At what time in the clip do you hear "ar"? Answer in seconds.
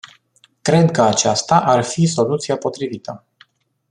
1.59-1.83